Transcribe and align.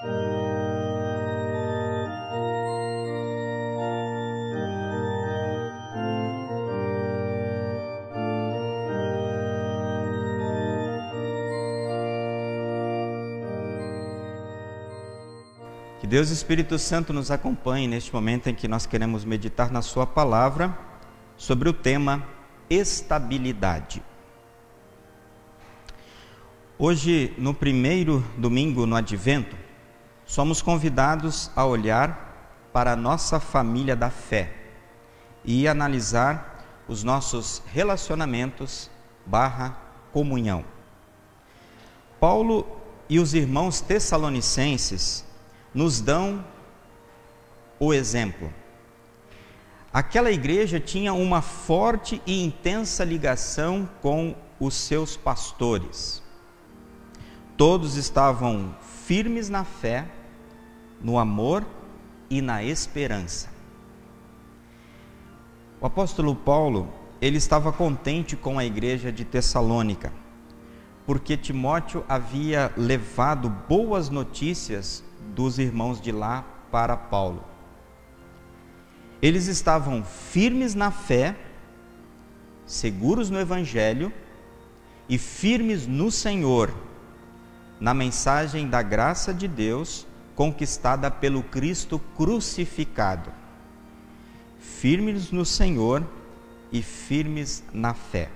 Que 0.00 0.06
Deus 16.06 16.30
Espírito 16.30 16.78
Santo 16.78 17.12
nos 17.12 17.32
acompanhe 17.32 17.88
neste 17.88 18.14
momento 18.14 18.46
em 18.48 18.54
que 18.54 18.68
nós 18.68 18.86
queremos 18.86 19.24
meditar 19.24 19.72
na 19.72 19.82
Sua 19.82 20.06
palavra 20.06 20.78
sobre 21.36 21.68
o 21.68 21.72
tema 21.72 22.24
estabilidade. 22.70 24.00
Hoje, 26.78 27.34
no 27.36 27.52
primeiro 27.52 28.24
domingo 28.36 28.86
no 28.86 28.94
Advento, 28.94 29.66
somos 30.28 30.60
convidados 30.60 31.50
a 31.56 31.64
olhar 31.64 32.68
para 32.70 32.92
a 32.92 32.96
nossa 32.96 33.40
família 33.40 33.96
da 33.96 34.10
fé 34.10 34.54
e 35.42 35.66
analisar 35.66 36.84
os 36.86 37.02
nossos 37.02 37.62
relacionamentos 37.72 38.90
barra 39.24 39.74
comunhão. 40.12 40.64
Paulo 42.20 42.66
e 43.08 43.18
os 43.18 43.32
irmãos 43.32 43.80
tessalonicenses 43.80 45.24
nos 45.72 45.98
dão 45.98 46.44
o 47.80 47.94
exemplo. 47.94 48.52
Aquela 49.90 50.30
igreja 50.30 50.78
tinha 50.78 51.14
uma 51.14 51.40
forte 51.40 52.20
e 52.26 52.44
intensa 52.44 53.02
ligação 53.02 53.88
com 54.02 54.36
os 54.60 54.74
seus 54.74 55.16
pastores. 55.16 56.22
Todos 57.56 57.96
estavam 57.96 58.76
firmes 59.06 59.48
na 59.48 59.64
fé, 59.64 60.06
no 61.00 61.18
amor 61.18 61.64
e 62.28 62.42
na 62.42 62.62
esperança. 62.62 63.48
O 65.80 65.86
apóstolo 65.86 66.34
Paulo, 66.34 66.92
ele 67.20 67.38
estava 67.38 67.72
contente 67.72 68.36
com 68.36 68.58
a 68.58 68.64
igreja 68.64 69.12
de 69.12 69.24
Tessalônica, 69.24 70.12
porque 71.06 71.36
Timóteo 71.36 72.04
havia 72.08 72.72
levado 72.76 73.48
boas 73.48 74.10
notícias 74.10 75.04
dos 75.34 75.58
irmãos 75.58 76.00
de 76.00 76.10
lá 76.10 76.44
para 76.70 76.96
Paulo. 76.96 77.44
Eles 79.22 79.46
estavam 79.46 80.02
firmes 80.02 80.74
na 80.74 80.90
fé, 80.90 81.36
seguros 82.66 83.30
no 83.30 83.38
Evangelho 83.38 84.12
e 85.08 85.16
firmes 85.16 85.86
no 85.86 86.10
Senhor, 86.10 86.74
na 87.80 87.94
mensagem 87.94 88.68
da 88.68 88.82
graça 88.82 89.32
de 89.32 89.46
Deus 89.46 90.07
conquistada 90.38 91.10
pelo 91.10 91.42
Cristo 91.42 91.98
crucificado. 92.16 93.32
Firmes 94.60 95.32
no 95.32 95.44
Senhor 95.44 96.06
e 96.70 96.80
firmes 96.80 97.64
na 97.72 97.92
fé. 97.92 98.30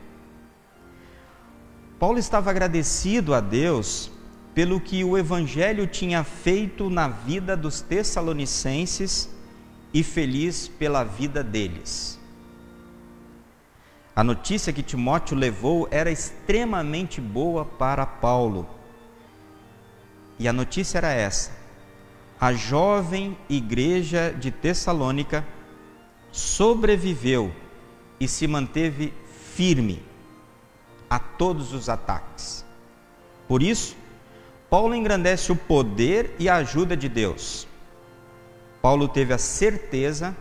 Paulo 2.01 2.19
estava 2.19 2.51
agradecido 2.51 3.33
a 3.33 3.41
Deus 3.41 4.11
pelo 4.53 4.81
que 4.81 5.05
o 5.05 5.17
Evangelho 5.17 5.87
tinha 5.87 6.25
feito 6.25 6.91
na 6.91 7.07
vida 7.07 7.57
dos 7.57 7.81
Tessalonicenses 7.81 9.31
e 9.95 10.03
feliz 10.03 10.67
pela 10.67 11.05
vida 11.05 11.45
deles. 11.45 12.19
A 14.17 14.25
notícia 14.25 14.73
que 14.73 14.83
Timóteo 14.83 15.37
levou 15.37 15.87
era 15.89 16.11
extremamente 16.11 17.21
boa 17.21 17.65
para 17.65 18.05
Paulo. 18.05 18.69
E 20.37 20.49
a 20.49 20.53
notícia 20.53 20.99
era 20.99 21.13
essa: 21.13 21.62
a 22.43 22.53
jovem 22.53 23.39
igreja 23.49 24.35
de 24.37 24.51
Tessalônica 24.51 25.47
sobreviveu 26.33 27.53
e 28.19 28.27
se 28.27 28.49
manteve 28.49 29.15
firme 29.55 30.03
a 31.09 31.21
todos 31.21 31.73
os 31.73 31.89
ataques. 31.89 32.65
Por 33.47 33.63
isso, 33.63 33.95
Paulo 34.69 34.93
engrandece 34.93 35.53
o 35.53 35.57
poder 35.57 36.35
e 36.37 36.49
a 36.49 36.57
ajuda 36.57 36.97
de 36.97 37.09
Deus. 37.09 37.69
Paulo 38.81 39.07
teve 39.07 39.33
a 39.33 39.39
certeza 39.39 40.37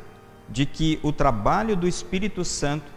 de 0.49 0.65
que 0.65 0.99
o 1.03 1.13
trabalho 1.13 1.75
do 1.75 1.87
Espírito 1.87 2.43
Santo, 2.43 2.91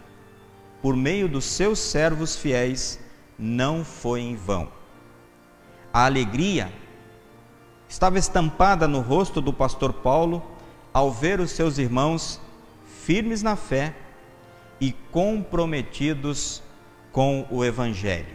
por 0.80 0.96
meio 0.96 1.28
dos 1.28 1.44
seus 1.44 1.78
servos 1.78 2.36
fiéis, 2.36 2.98
não 3.38 3.84
foi 3.84 4.22
em 4.22 4.34
vão. 4.34 4.72
A 5.92 6.06
alegria 6.06 6.72
estava 7.94 8.18
estampada 8.18 8.88
no 8.88 9.00
rosto 9.00 9.40
do 9.40 9.52
pastor 9.52 9.92
Paulo 9.92 10.42
ao 10.92 11.12
ver 11.12 11.38
os 11.38 11.52
seus 11.52 11.78
irmãos 11.78 12.40
firmes 13.04 13.40
na 13.40 13.54
fé 13.54 13.94
e 14.80 14.90
comprometidos 15.12 16.60
com 17.12 17.46
o 17.48 17.64
Evangelho. 17.64 18.34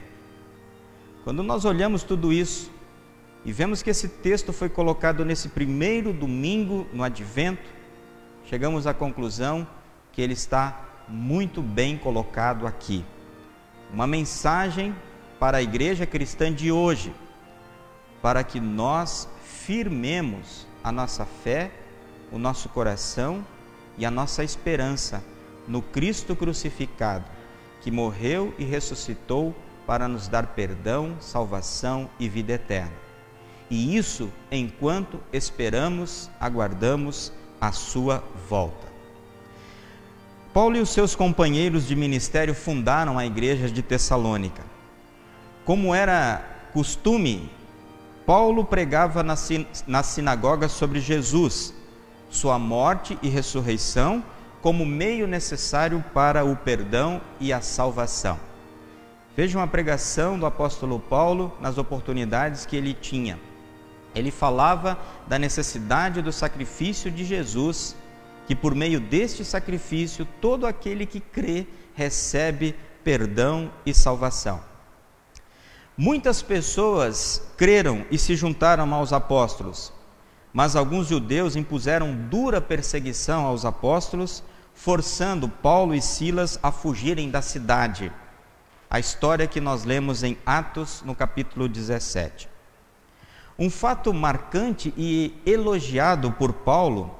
Quando 1.25 1.43
nós 1.43 1.65
olhamos 1.65 2.03
tudo 2.03 2.31
isso, 2.31 2.71
e 3.43 3.51
vemos 3.51 3.83
que 3.83 3.89
esse 3.89 4.07
texto 4.07 4.53
foi 4.53 4.69
colocado 4.69 5.25
nesse 5.25 5.49
primeiro 5.49 6.13
domingo 6.13 6.87
no 6.93 7.03
advento. 7.03 7.69
Chegamos 8.45 8.87
à 8.87 8.93
conclusão 8.93 9.67
que 10.13 10.21
ele 10.21 10.33
está 10.33 10.85
muito 11.05 11.61
bem 11.61 11.97
colocado 11.97 12.65
aqui. 12.65 13.03
Uma 13.93 14.07
mensagem 14.07 14.95
para 15.37 15.57
a 15.57 15.61
igreja 15.61 16.05
cristã 16.05 16.49
de 16.53 16.71
hoje, 16.71 17.13
para 18.21 18.41
que 18.41 18.61
nós 18.61 19.27
firmemos 19.65 20.67
a 20.83 20.91
nossa 20.91 21.25
fé, 21.25 21.71
o 22.31 22.37
nosso 22.37 22.69
coração 22.69 23.45
e 23.97 24.05
a 24.05 24.11
nossa 24.11 24.43
esperança 24.43 25.23
no 25.67 25.81
Cristo 25.81 26.35
crucificado, 26.35 27.25
que 27.81 27.91
morreu 27.91 28.53
e 28.57 28.63
ressuscitou 28.63 29.55
para 29.85 30.07
nos 30.07 30.27
dar 30.27 30.47
perdão, 30.47 31.15
salvação 31.19 32.09
e 32.19 32.27
vida 32.27 32.53
eterna 32.53 33.09
e 33.69 33.95
isso 33.95 34.31
enquanto 34.51 35.19
esperamos, 35.31 36.29
aguardamos 36.39 37.31
a 37.61 37.71
sua 37.71 38.23
volta. 38.49 38.87
Paulo 40.51 40.75
e 40.77 40.79
os 40.79 40.89
seus 40.89 41.15
companheiros 41.15 41.87
de 41.87 41.95
ministério 41.95 42.55
fundaram 42.55 43.19
a 43.19 43.25
igreja 43.25 43.69
de 43.69 43.83
Tessalônica. 43.83 44.63
Como 45.63 45.93
era 45.93 46.43
costume, 46.73 47.51
Paulo 48.29 48.63
pregava 48.63 49.23
na, 49.23 49.33
na 49.87 50.03
sinagoga 50.03 50.69
sobre 50.69 50.99
Jesus, 50.99 51.73
sua 52.29 52.59
morte 52.59 53.17
e 53.23 53.27
ressurreição, 53.27 54.23
como 54.61 54.85
meio 54.85 55.25
necessário 55.25 56.05
para 56.13 56.45
o 56.45 56.55
perdão 56.55 57.19
e 57.39 57.51
a 57.51 57.59
salvação. 57.59 58.39
Vejam 59.35 59.59
a 59.59 59.65
pregação 59.65 60.37
do 60.37 60.45
apóstolo 60.45 60.99
Paulo 60.99 61.51
nas 61.59 61.79
oportunidades 61.79 62.67
que 62.67 62.75
ele 62.75 62.93
tinha 62.93 63.39
ele 64.13 64.31
falava 64.31 64.97
da 65.27 65.37
necessidade 65.37 66.21
do 66.21 66.31
sacrifício 66.31 67.11
de 67.11 67.23
Jesus, 67.23 67.95
que 68.47 68.55
por 68.55 68.73
meio 68.75 68.99
deste 68.99 69.45
sacrifício 69.45 70.27
todo 70.41 70.65
aquele 70.65 71.05
que 71.05 71.19
crê 71.19 71.67
recebe 71.93 72.75
perdão 73.03 73.71
e 73.85 73.93
salvação. 73.93 74.68
Muitas 76.01 76.41
pessoas 76.41 77.43
creram 77.57 78.05
e 78.09 78.17
se 78.17 78.33
juntaram 78.33 78.93
aos 78.93 79.11
apóstolos, 79.11 79.91
mas 80.53 80.77
alguns 80.77 81.07
judeus 81.07 81.57
impuseram 81.57 82.15
dura 82.15 82.61
perseguição 82.61 83.45
aos 83.45 83.65
apóstolos, 83.65 84.41
forçando 84.73 85.49
Paulo 85.49 85.93
e 85.93 86.01
Silas 86.01 86.57
a 86.63 86.71
fugirem 86.71 87.29
da 87.29 87.41
cidade. 87.41 88.13
A 88.89 88.97
história 88.97 89.45
que 89.45 89.59
nós 89.59 89.83
lemos 89.83 90.23
em 90.23 90.37
Atos, 90.45 91.03
no 91.05 91.13
capítulo 91.13 91.67
17. 91.67 92.47
Um 93.59 93.69
fato 93.69 94.13
marcante 94.13 94.93
e 94.95 95.35
elogiado 95.45 96.31
por 96.31 96.53
Paulo 96.53 97.13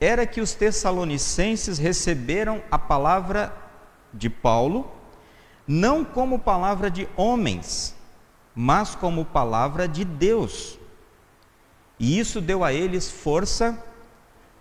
era 0.00 0.24
que 0.24 0.40
os 0.40 0.54
tessalonicenses 0.54 1.76
receberam 1.76 2.62
a 2.70 2.78
palavra 2.78 3.54
de 4.10 4.30
Paulo 4.30 4.90
não 5.68 6.02
como 6.02 6.38
palavra 6.38 6.90
de 6.90 7.06
homens, 7.14 7.94
mas 8.54 8.94
como 8.94 9.24
palavra 9.24 9.88
de 9.88 10.04
Deus. 10.04 10.78
E 11.98 12.18
isso 12.18 12.40
deu 12.40 12.64
a 12.64 12.72
eles 12.72 13.10
força 13.10 13.82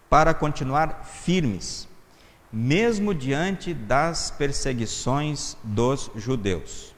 para 0.09 0.33
continuar 0.33 1.05
firmes, 1.05 1.87
mesmo 2.51 3.13
diante 3.13 3.73
das 3.73 4.29
perseguições 4.31 5.57
dos 5.63 6.11
judeus. 6.15 6.93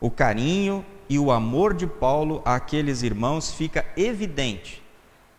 O 0.00 0.10
carinho 0.10 0.84
e 1.08 1.18
o 1.18 1.30
amor 1.30 1.74
de 1.74 1.86
Paulo 1.86 2.42
àqueles 2.44 3.02
irmãos 3.02 3.52
fica 3.52 3.84
evidente 3.96 4.82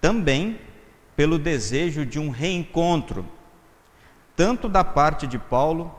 também 0.02 0.60
pelo 1.16 1.38
desejo 1.38 2.06
de 2.06 2.20
um 2.20 2.30
reencontro, 2.30 3.26
tanto 4.36 4.70
da 4.70 4.84
parte 4.84 5.28
de 5.28 5.38
Paulo 5.38 5.94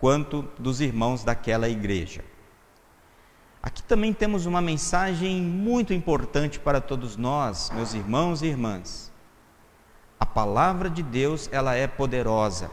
quanto 0.00 0.42
dos 0.58 0.80
irmãos 0.80 1.22
daquela 1.22 1.68
igreja. 1.68 2.24
Aqui 3.62 3.82
também 3.82 4.12
temos 4.12 4.46
uma 4.46 4.60
mensagem 4.60 5.42
muito 5.42 5.92
importante 5.92 6.58
para 6.58 6.80
todos 6.80 7.16
nós, 7.16 7.70
meus 7.70 7.94
irmãos 7.94 8.42
e 8.42 8.46
irmãs. 8.46 9.12
A 10.18 10.24
palavra 10.26 10.88
de 10.88 11.02
Deus, 11.02 11.48
ela 11.52 11.74
é 11.74 11.86
poderosa. 11.86 12.70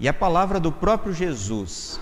E 0.00 0.08
a 0.08 0.14
palavra 0.14 0.58
do 0.58 0.72
próprio 0.72 1.12
Jesus, 1.12 2.00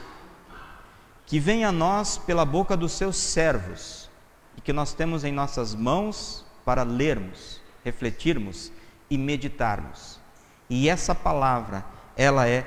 que 1.24 1.40
vem 1.40 1.64
a 1.64 1.72
nós 1.72 2.18
pela 2.18 2.44
boca 2.44 2.76
dos 2.76 2.92
seus 2.92 3.16
servos, 3.16 4.08
e 4.56 4.60
que 4.60 4.72
nós 4.72 4.92
temos 4.94 5.24
em 5.24 5.32
nossas 5.32 5.74
mãos 5.74 6.44
para 6.64 6.82
lermos, 6.82 7.60
refletirmos 7.84 8.72
e 9.10 9.18
meditarmos. 9.18 10.20
E 10.68 10.88
essa 10.88 11.14
palavra, 11.14 11.84
ela 12.16 12.48
é 12.48 12.62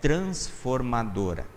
transformadora. 0.00 1.53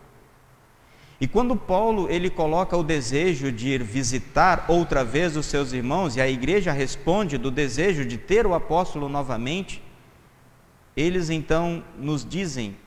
E 1.19 1.27
quando 1.27 1.55
Paulo 1.55 2.07
ele 2.09 2.29
coloca 2.29 2.77
o 2.77 2.83
desejo 2.83 3.51
de 3.51 3.69
ir 3.69 3.83
visitar 3.83 4.65
outra 4.67 5.03
vez 5.03 5.35
os 5.35 5.47
seus 5.47 5.73
irmãos 5.73 6.15
e 6.15 6.21
a 6.21 6.29
igreja 6.29 6.71
responde 6.71 7.37
do 7.37 7.49
desejo 7.49 8.05
de 8.05 8.17
ter 8.17 8.45
o 8.45 8.53
apóstolo 8.53 9.09
novamente, 9.09 9.83
eles 10.95 11.31
então 11.31 11.83
nos 11.97 12.23
dizem, 12.23 12.77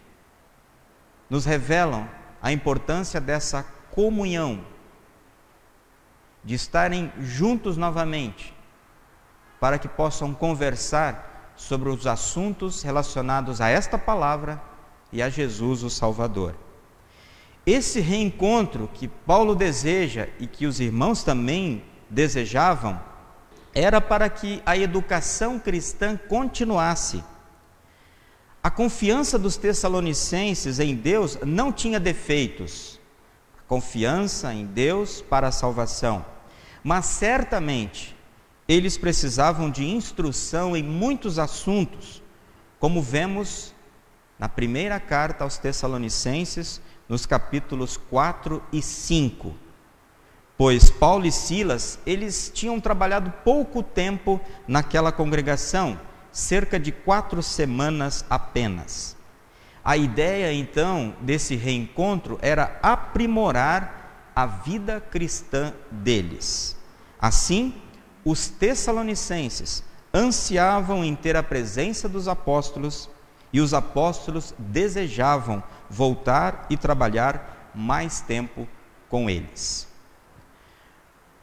nos 1.29 1.45
revelam 1.45 2.09
a 2.41 2.53
importância 2.53 3.21
dessa 3.21 3.65
comunhão, 3.91 4.65
de 6.45 6.55
estarem 6.55 7.13
juntos 7.19 7.77
novamente, 7.77 8.55
para 9.59 9.79
que 9.79 9.89
possam 9.89 10.33
conversar 10.33 11.53
sobre 11.57 11.89
os 11.89 12.07
assuntos 12.07 12.83
relacionados 12.83 13.61
a 13.61 13.69
esta 13.69 13.99
palavra 13.99 14.63
e 15.13 15.21
a 15.21 15.29
Jesus 15.29 15.83
o 15.83 15.91
Salvador. 15.91 16.55
Esse 17.67 18.01
reencontro 18.01 18.89
que 18.93 19.07
Paulo 19.07 19.55
deseja 19.55 20.29
e 20.39 20.47
que 20.47 20.67
os 20.67 20.81
irmãos 20.81 21.23
também 21.23 21.85
desejavam, 22.09 23.01
era 23.75 24.01
para 24.01 24.29
que 24.29 24.63
a 24.67 24.77
educação 24.77 25.59
cristã 25.59 26.17
continuasse. 26.17 27.23
A 28.63 28.71
confiança 28.71 29.39
dos 29.39 29.57
tessalonicenses 29.57 30.81
em 30.81 30.95
Deus 30.95 31.39
não 31.45 31.73
tinha 31.73 32.01
defeitos. 32.01 33.01
A 33.59 33.63
confiança 33.63 34.53
em 34.53 34.67
Deus 34.67 35.23
para 35.23 35.49
a 35.49 35.53
salvação. 35.53 36.25
Mas 36.83 37.07
certamente 37.07 38.17
eles 38.67 38.97
precisavam 38.97 39.71
de 39.71 39.85
instrução 39.85 40.77
em 40.77 40.83
muitos 40.83 41.39
assuntos, 41.39 42.23
como 42.79 43.03
vemos 43.03 43.75
na 44.39 44.49
primeira 44.49 44.99
carta 45.01 45.45
aos 45.45 45.59
Tessalonicenses, 45.59 46.81
nos 47.11 47.27
capítulos 47.27 47.97
4 47.97 48.63
e 48.73 48.81
5. 48.81 49.53
Pois 50.57 50.91
Paulo 50.91 51.27
e 51.27 51.33
Silas, 51.33 51.99
eles 52.07 52.53
tinham 52.55 52.79
trabalhado 52.79 53.33
pouco 53.45 53.83
tempo 53.83 54.41
naquela 54.69 55.11
congregação, 55.11 55.99
cerca 56.31 56.79
de 56.79 56.93
quatro 56.93 57.43
semanas 57.43 58.25
apenas. 58.31 59.17
A 59.85 59.97
ideia 59.97 60.53
então 60.53 61.13
desse 61.21 61.57
reencontro 61.57 62.39
era 62.41 62.79
aprimorar 62.81 64.31
a 64.37 64.47
vida 64.47 65.01
cristã 65.01 65.75
deles. 65.91 66.77
Assim, 67.19 67.75
os 68.25 68.47
tessalonicenses 68.47 69.83
ansiavam 70.15 71.05
em 71.05 71.17
ter 71.17 71.35
a 71.35 71.43
presença 71.43 72.09
dos 72.09 72.29
apóstolos 72.29 73.11
e 73.53 73.61
os 73.61 73.75
apóstolos 73.75 74.55
desejavam 74.59 75.63
voltar 75.89 76.67
e 76.71 76.77
trabalhar 76.77 77.71
mais 77.75 78.21
tempo 78.21 78.67
com 79.09 79.29
eles. 79.29 79.89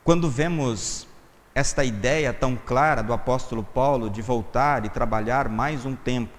Quando 0.04 0.30
vemos 0.30 1.08
esta 1.54 1.84
ideia 1.84 2.32
tão 2.32 2.56
clara 2.56 3.02
do 3.02 3.12
apóstolo 3.12 3.64
Paulo 3.64 4.10
de 4.10 4.22
voltar 4.22 4.86
e 4.86 4.90
trabalhar 4.90 5.50
mais 5.50 5.86
um 5.86 5.96
tempo, 5.96 6.32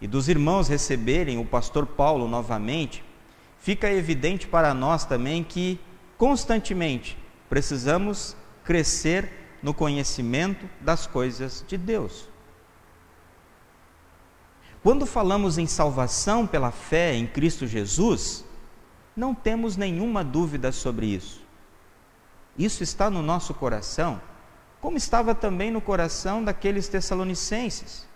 e 0.00 0.06
dos 0.06 0.28
irmãos 0.28 0.68
receberem 0.68 1.38
o 1.38 1.44
pastor 1.44 1.86
Paulo 1.86 2.28
novamente, 2.28 3.02
fica 3.58 3.90
evidente 3.90 4.46
para 4.46 4.74
nós 4.74 5.04
também 5.04 5.42
que 5.42 5.80
constantemente 6.16 7.16
precisamos 7.48 8.36
crescer 8.64 9.58
no 9.62 9.72
conhecimento 9.72 10.68
das 10.80 11.06
coisas 11.06 11.64
de 11.66 11.76
Deus. 11.76 12.28
Quando 14.82 15.06
falamos 15.06 15.58
em 15.58 15.66
salvação 15.66 16.46
pela 16.46 16.70
fé 16.70 17.14
em 17.14 17.26
Cristo 17.26 17.66
Jesus, 17.66 18.44
não 19.16 19.34
temos 19.34 19.76
nenhuma 19.76 20.22
dúvida 20.22 20.70
sobre 20.70 21.06
isso. 21.06 21.42
Isso 22.56 22.82
está 22.82 23.10
no 23.10 23.22
nosso 23.22 23.52
coração, 23.54 24.20
como 24.80 24.96
estava 24.96 25.34
também 25.34 25.70
no 25.70 25.80
coração 25.80 26.44
daqueles 26.44 26.86
tessalonicenses. 26.88 28.06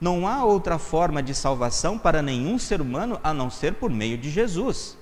Não 0.00 0.26
há 0.26 0.44
outra 0.44 0.78
forma 0.78 1.22
de 1.22 1.34
salvação 1.34 1.98
para 1.98 2.22
nenhum 2.22 2.58
ser 2.58 2.80
humano 2.80 3.20
a 3.22 3.32
não 3.32 3.50
ser 3.50 3.74
por 3.74 3.90
meio 3.90 4.18
de 4.18 4.30
Jesus. 4.30 4.98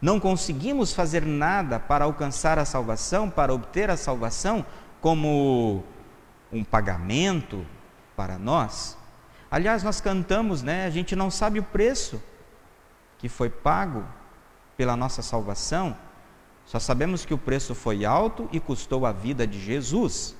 Não 0.00 0.18
conseguimos 0.18 0.92
fazer 0.92 1.24
nada 1.24 1.78
para 1.78 2.04
alcançar 2.04 2.58
a 2.58 2.64
salvação, 2.64 3.30
para 3.30 3.54
obter 3.54 3.90
a 3.90 3.96
salvação, 3.96 4.66
como 5.00 5.84
um 6.52 6.64
pagamento 6.64 7.64
para 8.16 8.38
nós 8.38 8.96
Aliás, 9.52 9.82
nós 9.82 10.00
cantamos, 10.00 10.62
né? 10.62 10.86
A 10.86 10.90
gente 10.90 11.14
não 11.14 11.30
sabe 11.30 11.58
o 11.58 11.62
preço 11.62 12.22
que 13.18 13.28
foi 13.28 13.50
pago 13.50 14.02
pela 14.78 14.96
nossa 14.96 15.20
salvação. 15.20 15.94
Só 16.64 16.78
sabemos 16.78 17.26
que 17.26 17.34
o 17.34 17.38
preço 17.38 17.74
foi 17.74 18.02
alto 18.02 18.48
e 18.50 18.58
custou 18.58 19.04
a 19.04 19.12
vida 19.12 19.46
de 19.46 19.60
Jesus. 19.60 20.34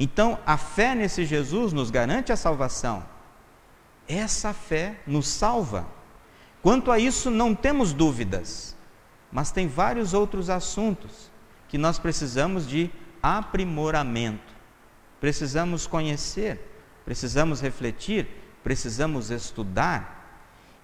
Então, 0.00 0.36
a 0.44 0.56
fé 0.56 0.96
nesse 0.96 1.24
Jesus 1.24 1.72
nos 1.72 1.92
garante 1.92 2.32
a 2.32 2.36
salvação. 2.36 3.04
Essa 4.08 4.52
fé 4.52 4.98
nos 5.06 5.28
salva. 5.28 5.86
Quanto 6.60 6.90
a 6.90 6.98
isso, 6.98 7.30
não 7.30 7.54
temos 7.54 7.92
dúvidas, 7.92 8.76
mas 9.30 9.52
tem 9.52 9.68
vários 9.68 10.12
outros 10.12 10.50
assuntos 10.50 11.30
que 11.68 11.78
nós 11.78 12.00
precisamos 12.00 12.66
de 12.66 12.90
aprimoramento, 13.22 14.52
precisamos 15.20 15.86
conhecer 15.86 16.73
precisamos 17.04 17.60
refletir, 17.60 18.26
precisamos 18.62 19.30
estudar. 19.30 20.22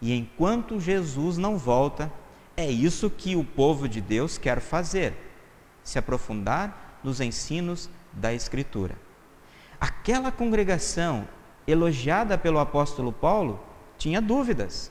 E 0.01 0.15
enquanto 0.15 0.81
Jesus 0.81 1.37
não 1.37 1.57
volta, 1.57 2.13
é 2.57 2.71
isso 2.71 3.11
que 3.11 3.37
o 3.37 3.45
povo 3.45 3.89
de 3.89 4.01
Deus 4.01 4.39
quer 4.39 4.61
fazer: 4.61 5.15
se 5.83 5.99
aprofundar 5.99 7.01
nos 7.03 7.21
ensinos 7.21 7.89
da 8.13 8.33
Escritura. 8.33 8.97
Aquela 9.81 10.31
congregação, 10.31 11.27
elogiada 11.67 12.37
pelo 12.37 12.59
apóstolo 12.59 13.13
Paulo, 13.13 13.65
tinha 13.97 14.21
dúvidas, 14.21 14.91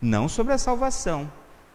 não 0.00 0.28
sobre 0.28 0.52
a 0.52 0.58
salvação, 0.58 1.30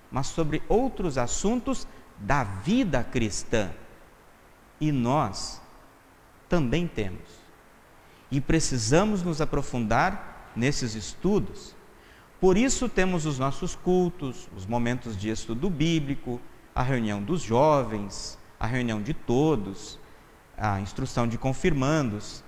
mas 0.09 0.27
sobre 0.27 0.63
outros 0.69 1.17
assuntos 1.17 1.87
da 2.17 2.43
vida 2.43 3.03
cristã. 3.03 3.71
E 4.79 4.91
nós 4.91 5.61
também 6.47 6.87
temos 6.87 7.36
e 8.31 8.41
precisamos 8.41 9.23
nos 9.23 9.41
aprofundar 9.41 10.51
nesses 10.55 10.95
estudos. 10.95 11.75
Por 12.39 12.57
isso 12.57 12.87
temos 12.87 13.25
os 13.25 13.39
nossos 13.39 13.75
cultos, 13.75 14.47
os 14.55 14.65
momentos 14.65 15.17
de 15.17 15.29
estudo 15.29 15.69
bíblico, 15.69 16.39
a 16.75 16.83
reunião 16.83 17.21
dos 17.21 17.41
jovens, 17.41 18.37
a 18.59 18.67
reunião 18.67 19.01
de 19.01 19.13
todos, 19.13 19.99
a 20.57 20.79
instrução 20.79 21.27
de 21.27 21.37
confirmandos 21.37 22.43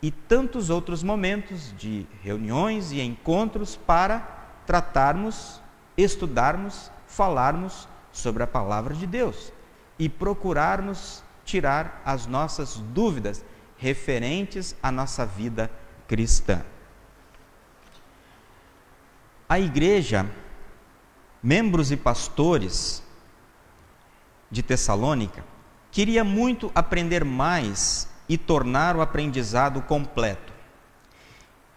e 0.00 0.10
tantos 0.10 0.70
outros 0.70 1.02
momentos 1.02 1.74
de 1.76 2.06
reuniões 2.22 2.92
e 2.92 3.00
encontros 3.00 3.76
para 3.76 4.18
tratarmos, 4.66 5.60
estudarmos, 5.96 6.90
falarmos 7.06 7.88
sobre 8.12 8.42
a 8.42 8.46
palavra 8.46 8.94
de 8.94 9.06
Deus 9.06 9.52
e 9.98 10.08
procurarmos 10.08 11.22
tirar 11.44 12.00
as 12.04 12.26
nossas 12.26 12.76
dúvidas 12.94 13.44
referentes 13.84 14.74
à 14.82 14.90
nossa 14.90 15.26
vida 15.26 15.70
cristã. 16.08 16.64
A 19.46 19.60
igreja, 19.60 20.26
membros 21.42 21.92
e 21.92 21.96
pastores 21.98 23.02
de 24.50 24.62
Tessalônica, 24.62 25.44
queria 25.90 26.24
muito 26.24 26.72
aprender 26.74 27.26
mais 27.26 28.08
e 28.26 28.38
tornar 28.38 28.96
o 28.96 29.02
aprendizado 29.02 29.82
completo. 29.82 30.50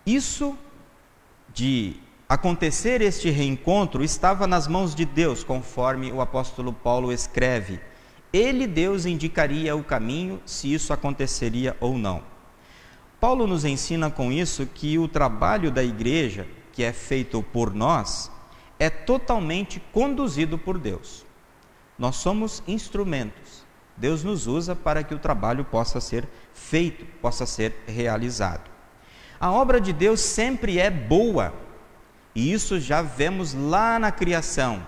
Isso 0.05 0.57
de 1.53 1.97
acontecer 2.29 3.01
este 3.01 3.29
reencontro 3.29 4.01
estava 4.01 4.47
nas 4.47 4.65
mãos 4.65 4.95
de 4.95 5.03
Deus, 5.03 5.43
conforme 5.43 6.13
o 6.13 6.21
apóstolo 6.21 6.71
Paulo 6.71 7.11
escreve 7.11 7.81
ele, 8.31 8.67
Deus, 8.67 9.05
indicaria 9.05 9.75
o 9.75 9.83
caminho 9.83 10.41
se 10.45 10.73
isso 10.73 10.91
aconteceria 10.91 11.75
ou 11.79 11.97
não. 11.97 12.23
Paulo 13.19 13.47
nos 13.47 13.65
ensina 13.65 14.11
com 14.11 14.31
isso 14.31 14.65
que 14.65 14.99
o 14.99 15.07
trabalho 15.07 15.71
da 15.71 15.83
igreja, 15.83 16.47
que 16.71 16.83
é 16.83 16.93
feito 16.93 17.41
por 17.41 17.73
nós, 17.73 18.31
é 18.77 18.89
totalmente 18.89 19.81
conduzido 19.91 20.57
por 20.57 20.77
Deus. 20.77 21.25
Nós 21.97 22.17
somos 22.17 22.61
instrumentos. 22.67 23.65
Deus 23.95 24.23
nos 24.23 24.45
usa 24.45 24.75
para 24.75 25.01
que 25.03 25.15
o 25.15 25.19
trabalho 25.19 25.65
possa 25.65 25.99
ser 25.99 26.27
feito, 26.53 27.05
possa 27.19 27.47
ser 27.47 27.83
realizado. 27.87 28.69
A 29.39 29.51
obra 29.51 29.81
de 29.81 29.91
Deus 29.91 30.19
sempre 30.19 30.77
é 30.77 30.91
boa, 30.91 31.53
e 32.35 32.51
isso 32.51 32.79
já 32.79 33.01
vemos 33.01 33.55
lá 33.55 33.97
na 33.97 34.11
criação. 34.11 34.85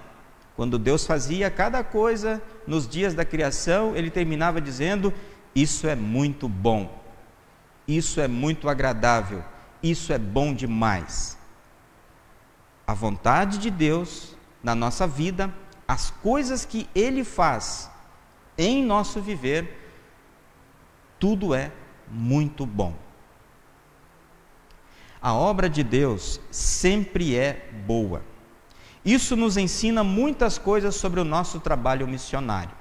Quando 0.59 0.77
Deus 0.77 1.05
fazia 1.05 1.49
cada 1.49 1.81
coisa 1.85 2.43
nos 2.67 2.85
dias 2.85 3.13
da 3.13 3.23
criação, 3.23 3.95
ele 3.95 4.11
terminava 4.11 4.59
dizendo: 4.59 5.13
Isso 5.55 5.87
é 5.87 5.95
muito 5.95 6.49
bom, 6.49 7.01
isso 7.87 8.19
é 8.19 8.27
muito 8.27 8.67
agradável, 8.67 9.41
isso 9.81 10.11
é 10.11 10.17
bom 10.17 10.53
demais. 10.53 11.37
A 12.85 12.93
vontade 12.93 13.57
de 13.57 13.71
Deus 13.71 14.35
na 14.61 14.75
nossa 14.75 15.07
vida, 15.07 15.49
as 15.87 16.11
coisas 16.11 16.65
que 16.65 16.89
Ele 16.93 17.23
faz 17.23 17.89
em 18.57 18.83
nosso 18.83 19.21
viver, 19.21 19.93
tudo 21.17 21.55
é 21.55 21.71
muito 22.11 22.65
bom. 22.65 22.93
A 25.21 25.33
obra 25.33 25.69
de 25.69 25.85
Deus 25.85 26.41
sempre 26.51 27.37
é 27.37 27.69
boa. 27.87 28.28
Isso 29.09 29.35
nos 29.35 29.57
ensina 29.57 30.03
muitas 30.03 30.59
coisas 30.59 30.93
sobre 30.93 31.19
o 31.19 31.25
nosso 31.25 31.59
trabalho 31.59 32.07
missionário. 32.07 32.77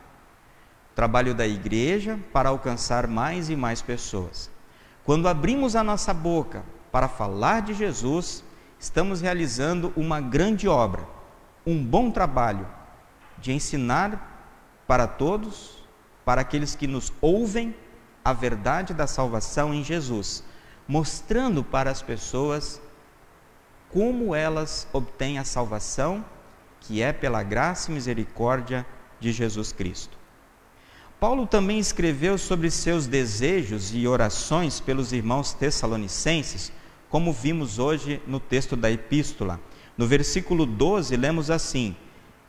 Trabalho 0.94 1.34
da 1.34 1.46
igreja 1.46 2.20
para 2.34 2.50
alcançar 2.50 3.06
mais 3.06 3.48
e 3.48 3.56
mais 3.56 3.80
pessoas. 3.80 4.50
Quando 5.04 5.26
abrimos 5.26 5.74
a 5.74 5.82
nossa 5.82 6.12
boca 6.12 6.62
para 6.92 7.08
falar 7.08 7.62
de 7.62 7.72
Jesus, 7.72 8.44
estamos 8.78 9.22
realizando 9.22 9.90
uma 9.96 10.20
grande 10.20 10.68
obra, 10.68 11.02
um 11.66 11.82
bom 11.82 12.10
trabalho 12.10 12.66
de 13.38 13.50
ensinar 13.50 14.52
para 14.86 15.06
todos, 15.06 15.82
para 16.26 16.42
aqueles 16.42 16.74
que 16.74 16.86
nos 16.86 17.10
ouvem, 17.22 17.74
a 18.22 18.34
verdade 18.34 18.92
da 18.92 19.06
salvação 19.06 19.72
em 19.72 19.82
Jesus, 19.82 20.44
mostrando 20.86 21.64
para 21.64 21.90
as 21.90 22.02
pessoas 22.02 22.82
como 23.92 24.34
elas 24.34 24.86
obtêm 24.92 25.38
a 25.38 25.44
salvação, 25.44 26.24
que 26.80 27.02
é 27.02 27.12
pela 27.12 27.42
graça 27.42 27.90
e 27.90 27.94
misericórdia 27.94 28.86
de 29.20 29.32
Jesus 29.32 29.72
Cristo. 29.72 30.16
Paulo 31.20 31.46
também 31.46 31.78
escreveu 31.80 32.38
sobre 32.38 32.70
seus 32.70 33.06
desejos 33.06 33.92
e 33.92 34.06
orações 34.06 34.78
pelos 34.78 35.12
irmãos 35.12 35.52
tessalonicenses, 35.52 36.70
como 37.10 37.32
vimos 37.32 37.78
hoje 37.78 38.22
no 38.26 38.38
texto 38.38 38.76
da 38.76 38.90
epístola. 38.90 39.58
No 39.96 40.06
versículo 40.06 40.64
12, 40.64 41.16
lemos 41.16 41.50
assim: 41.50 41.96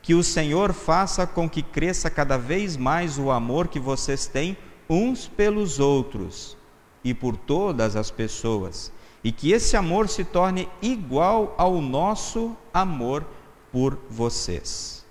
Que 0.00 0.14
o 0.14 0.22
Senhor 0.22 0.72
faça 0.72 1.26
com 1.26 1.50
que 1.50 1.62
cresça 1.62 2.08
cada 2.08 2.38
vez 2.38 2.76
mais 2.76 3.18
o 3.18 3.32
amor 3.32 3.66
que 3.66 3.80
vocês 3.80 4.26
têm 4.26 4.56
uns 4.88 5.26
pelos 5.26 5.80
outros 5.80 6.56
e 7.02 7.12
por 7.12 7.36
todas 7.36 7.96
as 7.96 8.10
pessoas, 8.10 8.92
e 9.22 9.30
que 9.30 9.52
esse 9.52 9.76
amor 9.76 10.08
se 10.08 10.24
torne 10.24 10.68
igual 10.80 11.54
ao 11.58 11.80
nosso 11.80 12.56
amor 12.72 13.24
por 13.70 13.98
vocês. 14.08 15.04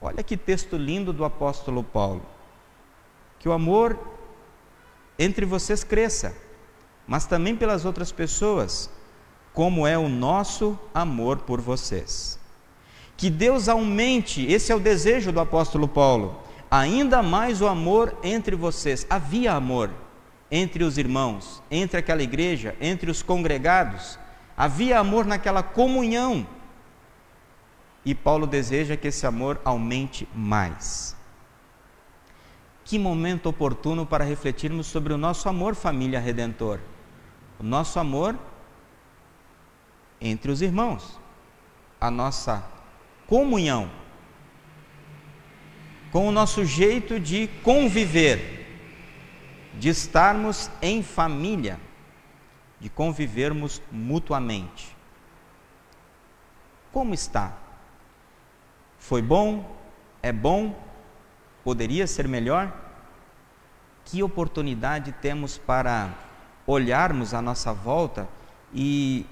Olha 0.00 0.22
que 0.22 0.36
texto 0.36 0.76
lindo 0.76 1.12
do 1.12 1.24
apóstolo 1.24 1.82
Paulo. 1.82 2.22
Que 3.38 3.48
o 3.48 3.52
amor 3.52 3.98
entre 5.18 5.44
vocês 5.44 5.84
cresça 5.84 6.34
mas 7.10 7.26
também 7.26 7.56
pelas 7.56 7.84
outras 7.84 8.12
pessoas, 8.12 8.88
como 9.52 9.84
é 9.84 9.98
o 9.98 10.08
nosso 10.08 10.78
amor 10.94 11.38
por 11.38 11.60
vocês. 11.60 12.38
Que 13.16 13.28
Deus 13.28 13.68
aumente, 13.68 14.46
esse 14.46 14.70
é 14.70 14.76
o 14.76 14.78
desejo 14.78 15.32
do 15.32 15.40
apóstolo 15.40 15.88
Paulo, 15.88 16.40
ainda 16.70 17.20
mais 17.20 17.60
o 17.60 17.66
amor 17.66 18.16
entre 18.22 18.54
vocês. 18.54 19.04
Havia 19.10 19.54
amor 19.54 19.90
entre 20.50 20.84
os 20.84 20.98
irmãos, 20.98 21.62
entre 21.70 21.98
aquela 21.98 22.22
igreja, 22.22 22.74
entre 22.80 23.10
os 23.10 23.22
congregados, 23.22 24.18
havia 24.56 24.98
amor 24.98 25.24
naquela 25.24 25.62
comunhão. 25.62 26.46
E 28.04 28.14
Paulo 28.14 28.46
deseja 28.46 28.96
que 28.96 29.08
esse 29.08 29.26
amor 29.26 29.60
aumente 29.64 30.28
mais. 30.34 31.16
Que 32.84 32.98
momento 32.98 33.48
oportuno 33.48 34.04
para 34.04 34.24
refletirmos 34.24 34.86
sobre 34.86 35.12
o 35.12 35.18
nosso 35.18 35.48
amor, 35.48 35.74
família 35.74 36.18
redentor 36.18 36.80
o 37.60 37.62
nosso 37.62 38.00
amor 38.00 38.38
entre 40.18 40.50
os 40.50 40.62
irmãos, 40.62 41.20
a 42.00 42.10
nossa 42.10 42.64
comunhão, 43.26 43.90
com 46.10 46.26
o 46.26 46.32
nosso 46.32 46.64
jeito 46.64 47.20
de 47.20 47.48
conviver, 47.62 48.59
de 49.78 49.88
estarmos 49.88 50.70
em 50.82 51.02
família, 51.02 51.78
de 52.78 52.88
convivermos 52.88 53.80
mutuamente. 53.90 54.96
Como 56.92 57.14
está? 57.14 57.56
Foi 58.98 59.22
bom? 59.22 59.76
É 60.22 60.32
bom? 60.32 60.78
Poderia 61.62 62.06
ser 62.06 62.26
melhor? 62.26 62.72
Que 64.04 64.22
oportunidade 64.22 65.12
temos 65.12 65.56
para 65.56 66.14
olharmos 66.66 67.32
à 67.32 67.40
nossa 67.40 67.72
volta 67.72 68.28
e 68.72 69.26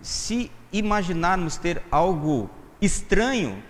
se 0.00 0.50
imaginarmos 0.72 1.56
ter 1.56 1.82
algo 1.90 2.50
estranho 2.80 3.62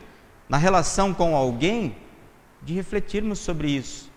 na 0.48 0.56
relação 0.56 1.12
com 1.12 1.36
alguém, 1.36 1.96
de 2.62 2.74
refletirmos 2.74 3.38
sobre 3.38 3.70
isso. 3.70 4.10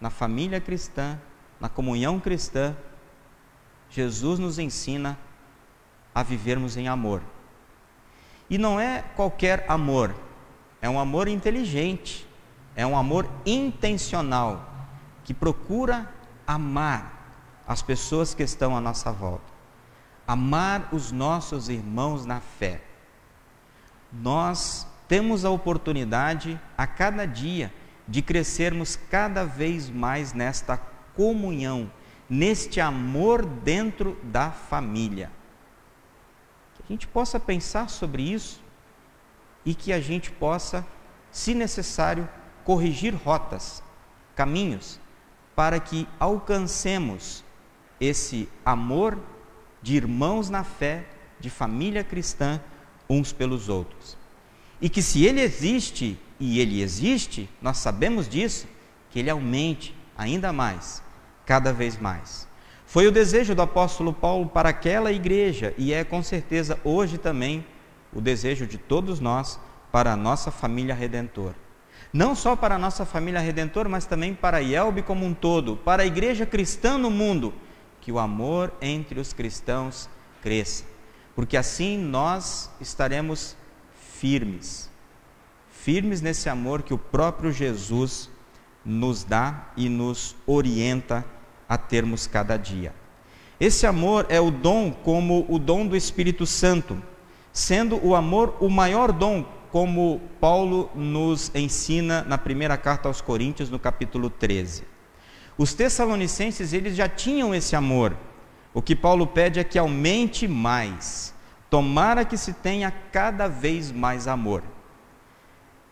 Na 0.00 0.10
família 0.10 0.60
cristã, 0.60 1.18
na 1.60 1.68
comunhão 1.68 2.20
cristã, 2.20 2.76
Jesus 3.90 4.38
nos 4.38 4.58
ensina 4.58 5.18
a 6.14 6.22
vivermos 6.22 6.76
em 6.76 6.88
amor. 6.88 7.22
E 8.50 8.56
não 8.56 8.78
é 8.78 9.02
qualquer 9.16 9.64
amor, 9.68 10.14
é 10.80 10.88
um 10.88 10.98
amor 10.98 11.28
inteligente, 11.28 12.26
é 12.74 12.86
um 12.86 12.96
amor 12.96 13.28
intencional, 13.44 14.72
que 15.24 15.34
procura 15.34 16.10
amar 16.46 17.18
as 17.66 17.82
pessoas 17.82 18.32
que 18.32 18.42
estão 18.42 18.76
à 18.76 18.80
nossa 18.80 19.12
volta. 19.12 19.52
Amar 20.26 20.88
os 20.92 21.12
nossos 21.12 21.68
irmãos 21.68 22.24
na 22.24 22.40
fé. 22.40 22.82
Nós 24.12 24.86
temos 25.06 25.44
a 25.44 25.50
oportunidade 25.50 26.58
a 26.76 26.86
cada 26.86 27.26
dia 27.26 27.72
de 28.08 28.22
crescermos 28.22 28.96
cada 29.10 29.44
vez 29.44 29.90
mais 29.90 30.32
nesta 30.32 30.78
comunhão, 31.14 31.90
neste 32.28 32.80
amor 32.80 33.44
dentro 33.44 34.16
da 34.22 34.50
família. 34.50 35.30
Que 36.74 36.82
a 36.82 36.86
gente 36.88 37.06
possa 37.06 37.38
pensar 37.38 37.88
sobre 37.90 38.22
isso 38.22 38.62
e 39.64 39.74
que 39.74 39.92
a 39.92 40.00
gente 40.00 40.30
possa, 40.30 40.86
se 41.30 41.54
necessário, 41.54 42.28
corrigir 42.64 43.14
rotas, 43.14 43.82
caminhos, 44.34 44.98
para 45.54 45.78
que 45.78 46.08
alcancemos 46.18 47.44
esse 48.00 48.48
amor 48.64 49.18
de 49.82 49.96
irmãos 49.96 50.48
na 50.50 50.64
fé, 50.64 51.06
de 51.40 51.50
família 51.50 52.02
cristã, 52.02 52.60
uns 53.08 53.32
pelos 53.32 53.68
outros. 53.68 54.17
E 54.80 54.88
que 54.88 55.02
se 55.02 55.24
ele 55.24 55.40
existe, 55.40 56.18
e 56.38 56.60
ele 56.60 56.80
existe, 56.80 57.48
nós 57.60 57.78
sabemos 57.78 58.28
disso, 58.28 58.66
que 59.10 59.18
ele 59.18 59.30
aumente 59.30 59.94
ainda 60.16 60.52
mais, 60.52 61.02
cada 61.44 61.72
vez 61.72 61.98
mais. 61.98 62.46
Foi 62.86 63.06
o 63.06 63.12
desejo 63.12 63.54
do 63.54 63.62
apóstolo 63.62 64.12
Paulo 64.12 64.48
para 64.48 64.70
aquela 64.70 65.12
igreja 65.12 65.74
e 65.76 65.92
é 65.92 66.04
com 66.04 66.22
certeza 66.22 66.80
hoje 66.82 67.18
também 67.18 67.64
o 68.12 68.20
desejo 68.20 68.66
de 68.66 68.78
todos 68.78 69.20
nós 69.20 69.60
para 69.92 70.12
a 70.12 70.16
nossa 70.16 70.50
família 70.50 70.94
redentor. 70.94 71.52
Não 72.12 72.34
só 72.34 72.56
para 72.56 72.76
a 72.76 72.78
nossa 72.78 73.04
família 73.04 73.40
redentor, 73.40 73.88
mas 73.88 74.06
também 74.06 74.34
para 74.34 74.62
IELB 74.62 75.02
como 75.02 75.26
um 75.26 75.34
todo, 75.34 75.76
para 75.76 76.02
a 76.02 76.06
igreja 76.06 76.46
cristã 76.46 76.96
no 76.96 77.10
mundo 77.10 77.52
que 78.00 78.10
o 78.10 78.18
amor 78.18 78.72
entre 78.80 79.20
os 79.20 79.34
cristãos 79.34 80.08
cresça, 80.40 80.84
porque 81.34 81.56
assim 81.56 81.98
nós 81.98 82.70
estaremos 82.80 83.54
firmes, 84.18 84.90
firmes 85.70 86.20
nesse 86.20 86.48
amor 86.48 86.82
que 86.82 86.92
o 86.92 86.98
próprio 86.98 87.52
Jesus 87.52 88.28
nos 88.84 89.22
dá 89.22 89.70
e 89.76 89.88
nos 89.88 90.34
orienta 90.46 91.24
a 91.68 91.78
termos 91.78 92.26
cada 92.26 92.56
dia. 92.56 92.92
Esse 93.60 93.86
amor 93.86 94.26
é 94.28 94.40
o 94.40 94.50
dom 94.50 94.92
como 94.92 95.46
o 95.48 95.58
dom 95.58 95.86
do 95.86 95.96
Espírito 95.96 96.46
Santo, 96.46 97.00
sendo 97.52 98.04
o 98.04 98.14
amor 98.14 98.56
o 98.60 98.68
maior 98.68 99.12
dom, 99.12 99.44
como 99.70 100.20
Paulo 100.40 100.90
nos 100.94 101.54
ensina 101.54 102.22
na 102.22 102.38
primeira 102.38 102.76
carta 102.76 103.08
aos 103.08 103.20
Coríntios, 103.20 103.70
no 103.70 103.78
capítulo 103.78 104.30
13. 104.30 104.84
Os 105.56 105.74
tessalonicenses, 105.74 106.72
eles 106.72 106.96
já 106.96 107.08
tinham 107.08 107.54
esse 107.54 107.76
amor. 107.76 108.16
O 108.72 108.80
que 108.80 108.96
Paulo 108.96 109.26
pede 109.26 109.60
é 109.60 109.64
que 109.64 109.78
aumente 109.78 110.48
mais. 110.48 111.34
Tomara 111.70 112.24
que 112.24 112.36
se 112.36 112.52
tenha 112.52 112.90
cada 113.12 113.48
vez 113.48 113.92
mais 113.92 114.26
amor. 114.26 114.62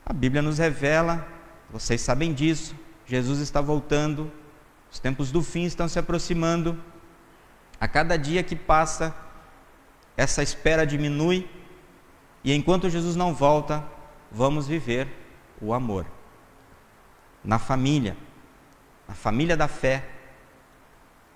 A 0.05 0.13
Bíblia 0.13 0.41
nos 0.41 0.59
revela 0.59 1.27
Vocês 1.71 2.01
sabem 2.01 2.33
disso. 2.33 2.75
Jesus 3.05 3.39
está 3.39 3.61
voltando, 3.61 4.33
os 4.91 4.99
tempos 4.99 5.31
do 5.31 5.43
fim 5.43 5.65
estão 5.65 5.89
se 5.89 5.99
aproximando. 5.99 6.81
A 7.81 7.87
cada 7.87 8.17
dia 8.17 8.43
que 8.43 8.57
passa, 8.57 9.15
essa 10.17 10.43
espera 10.43 10.87
diminui, 10.87 11.49
e 12.43 12.53
enquanto 12.53 12.91
Jesus 12.91 13.15
não 13.15 13.35
volta, 13.35 13.85
vamos 14.31 14.67
viver 14.67 15.09
o 15.61 15.73
amor. 15.73 16.07
Na 17.45 17.59
família, 17.59 18.17
na 19.07 19.15
família 19.15 19.57
da 19.57 19.69
fé, 19.69 20.09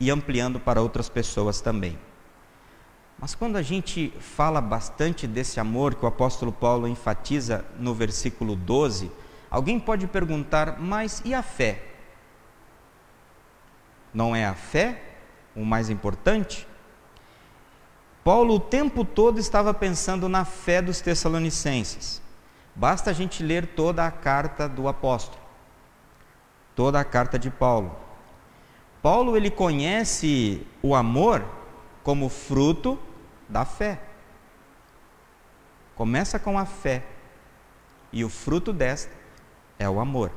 e 0.01 0.11
ampliando 0.11 0.59
para 0.59 0.81
outras 0.81 1.09
pessoas 1.09 1.61
também. 1.61 1.99
Mas 3.21 3.35
quando 3.35 3.57
a 3.57 3.63
gente 3.63 4.11
fala 4.19 4.63
bastante 4.63 5.27
desse 5.27 5.61
amor 5.61 5.95
que 5.95 6.05
o 6.05 6.09
apóstolo 6.09 6.51
Paulo 6.51 6.89
enfatiza 6.89 7.67
no 7.79 7.93
versículo 7.93 8.57
12, 8.57 9.13
alguém 9.51 9.79
pode 9.79 10.07
perguntar: 10.07 10.81
mas 10.81 11.21
e 11.23 11.35
a 11.35 11.43
fé? 11.43 11.83
Não 14.15 14.35
é 14.35 14.47
a 14.47 14.55
fé 14.55 15.03
o 15.55 15.65
mais 15.67 15.91
importante? 15.91 16.67
Paulo 18.25 18.55
o 18.55 18.61
tempo 18.61 19.05
todo 19.05 19.39
estava 19.39 19.75
pensando 19.75 20.27
na 20.27 20.47
fé 20.47 20.81
dos 20.81 21.03
Tessalonicenses. 21.03 22.23
Basta 22.75 23.11
a 23.11 23.13
gente 23.13 23.43
ler 23.43 23.67
toda 23.67 24.07
a 24.07 24.11
carta 24.11 24.67
do 24.67 24.89
apóstolo, 24.89 25.43
toda 26.75 26.99
a 26.99 27.05
carta 27.05 27.39
de 27.39 27.51
Paulo. 27.51 27.95
Paulo 29.03 29.37
ele 29.37 29.51
conhece 29.51 30.67
o 30.83 30.95
amor 30.95 31.45
como 32.03 32.29
fruto 32.29 32.99
da 33.51 33.65
fé. 33.65 34.01
Começa 35.95 36.39
com 36.39 36.59
a 36.59 36.65
fé 36.65 37.05
e 38.13 38.25
o 38.25 38.29
fruto 38.29 38.73
desta 38.73 39.13
é 39.79 39.89
o 39.89 40.01
amor. 40.01 40.33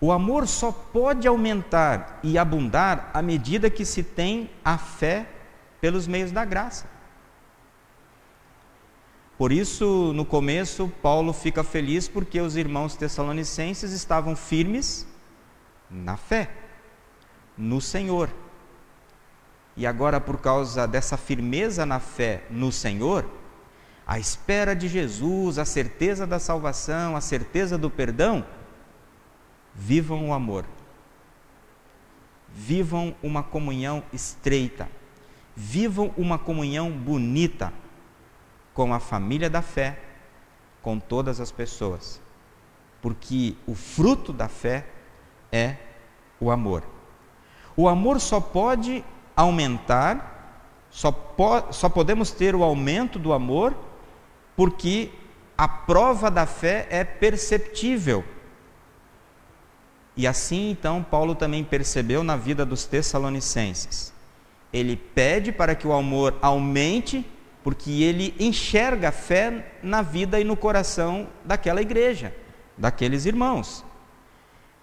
O 0.00 0.12
amor 0.12 0.46
só 0.46 0.72
pode 0.72 1.28
aumentar 1.28 2.20
e 2.22 2.38
abundar 2.38 3.10
à 3.12 3.22
medida 3.22 3.70
que 3.70 3.84
se 3.84 4.02
tem 4.02 4.50
a 4.64 4.78
fé 4.78 5.26
pelos 5.80 6.06
meios 6.06 6.32
da 6.32 6.44
graça. 6.44 6.88
Por 9.36 9.52
isso, 9.52 10.12
no 10.14 10.24
começo, 10.24 10.92
Paulo 11.00 11.32
fica 11.32 11.64
feliz 11.64 12.08
porque 12.08 12.40
os 12.40 12.56
irmãos 12.56 12.94
tessalonicenses 12.94 13.92
estavam 13.92 14.36
firmes 14.36 15.06
na 15.90 16.16
fé 16.16 16.50
no 17.56 17.80
Senhor. 17.80 18.30
E 19.76 19.86
agora, 19.86 20.20
por 20.20 20.38
causa 20.38 20.86
dessa 20.86 21.16
firmeza 21.16 21.86
na 21.86 22.00
fé 22.00 22.44
no 22.50 22.72
Senhor, 22.72 23.24
a 24.06 24.18
espera 24.18 24.74
de 24.74 24.88
Jesus, 24.88 25.58
a 25.58 25.64
certeza 25.64 26.26
da 26.26 26.38
salvação, 26.38 27.16
a 27.16 27.20
certeza 27.20 27.78
do 27.78 27.88
perdão, 27.88 28.44
vivam 29.74 30.28
o 30.28 30.32
amor. 30.32 30.64
Vivam 32.52 33.14
uma 33.22 33.42
comunhão 33.42 34.02
estreita. 34.12 34.88
Vivam 35.54 36.12
uma 36.16 36.38
comunhão 36.38 36.90
bonita 36.90 37.72
com 38.74 38.92
a 38.92 38.98
família 38.98 39.48
da 39.48 39.62
fé, 39.62 40.00
com 40.82 40.98
todas 40.98 41.38
as 41.40 41.52
pessoas. 41.52 42.20
Porque 43.00 43.54
o 43.66 43.74
fruto 43.74 44.32
da 44.32 44.48
fé 44.48 44.86
é 45.52 45.76
o 46.40 46.50
amor. 46.50 46.82
O 47.76 47.88
amor 47.88 48.20
só 48.20 48.40
pode 48.40 49.04
aumentar, 49.40 50.86
só, 50.90 51.10
po 51.12 51.72
só 51.72 51.88
podemos 51.88 52.30
ter 52.30 52.54
o 52.54 52.62
aumento 52.62 53.18
do 53.18 53.32
amor, 53.32 53.74
porque 54.56 55.10
a 55.56 55.68
prova 55.68 56.30
da 56.30 56.46
fé 56.46 56.86
é 56.90 57.04
perceptível. 57.04 58.24
E 60.16 60.26
assim 60.26 60.70
então 60.70 61.02
Paulo 61.02 61.34
também 61.34 61.62
percebeu 61.64 62.22
na 62.22 62.36
vida 62.36 62.64
dos 62.66 62.84
Tessalonicenses. 62.84 64.12
Ele 64.72 64.96
pede 64.96 65.50
para 65.52 65.74
que 65.74 65.86
o 65.86 65.92
amor 65.92 66.36
aumente, 66.42 67.26
porque 67.62 68.02
ele 68.02 68.34
enxerga 68.38 69.08
a 69.08 69.12
fé 69.12 69.72
na 69.82 70.02
vida 70.02 70.40
e 70.40 70.44
no 70.44 70.56
coração 70.56 71.28
daquela 71.44 71.80
igreja, 71.80 72.34
daqueles 72.76 73.26
irmãos 73.26 73.84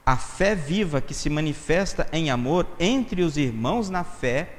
a 0.07 0.15
fé 0.15 0.55
viva 0.55 1.01
que 1.01 1.13
se 1.13 1.29
manifesta 1.29 2.07
em 2.13 2.31
amor 2.31 2.65
entre 2.79 3.23
os 3.23 3.35
irmãos 3.35 3.89
na 3.89 4.05
fé, 4.05 4.55